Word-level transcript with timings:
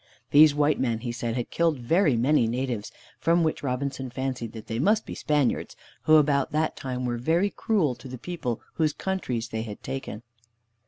These 0.31 0.55
white 0.55 0.79
men, 0.79 1.01
he 1.01 1.11
said, 1.11 1.35
had 1.35 1.51
killed 1.51 1.77
very 1.77 2.15
many 2.15 2.47
natives, 2.47 2.91
from 3.19 3.43
which 3.43 3.61
Robinson 3.61 4.09
fancied 4.09 4.51
that 4.53 4.65
they 4.65 4.79
must 4.79 5.05
be 5.05 5.13
Spaniards, 5.13 5.75
who 6.05 6.15
about 6.15 6.51
that 6.53 6.75
time 6.75 7.05
were 7.05 7.17
very 7.19 7.51
cruel 7.51 7.93
to 7.93 8.07
the 8.07 8.17
people 8.17 8.61
whose 8.73 8.93
countries 8.93 9.49
they 9.49 9.61
had 9.61 9.83
taken. 9.83 10.23